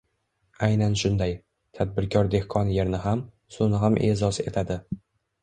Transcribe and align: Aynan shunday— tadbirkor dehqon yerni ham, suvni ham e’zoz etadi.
Aynan 0.67 0.95
shunday— 1.01 1.35
tadbirkor 1.79 2.31
dehqon 2.37 2.73
yerni 2.77 3.03
ham, 3.05 3.23
suvni 3.59 3.83
ham 3.87 4.01
e’zoz 4.09 4.43
etadi. 4.47 4.81